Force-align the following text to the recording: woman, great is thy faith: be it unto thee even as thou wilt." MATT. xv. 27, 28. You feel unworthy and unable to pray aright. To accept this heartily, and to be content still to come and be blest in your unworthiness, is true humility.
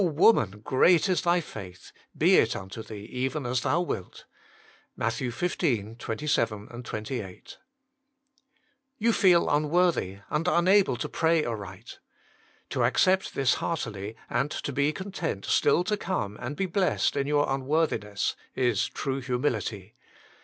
woman, 0.03 0.61
great 0.63 1.07
is 1.07 1.21
thy 1.21 1.39
faith: 1.39 1.91
be 2.17 2.37
it 2.37 2.55
unto 2.55 2.81
thee 2.81 3.05
even 3.05 3.45
as 3.45 3.61
thou 3.61 3.79
wilt." 3.79 4.25
MATT. 4.97 5.27
xv. 5.31 5.95
27, 5.99 6.67
28. 6.81 7.57
You 8.97 9.13
feel 9.13 9.47
unworthy 9.47 10.17
and 10.31 10.47
unable 10.47 10.97
to 10.97 11.07
pray 11.07 11.45
aright. 11.45 11.99
To 12.71 12.83
accept 12.83 13.35
this 13.35 13.53
heartily, 13.61 14.15
and 14.27 14.49
to 14.49 14.73
be 14.73 14.91
content 14.91 15.45
still 15.45 15.83
to 15.83 15.97
come 15.97 16.35
and 16.41 16.55
be 16.55 16.65
blest 16.65 17.15
in 17.15 17.27
your 17.27 17.47
unworthiness, 17.47 18.35
is 18.55 18.87
true 18.87 19.19
humility. 19.21 19.93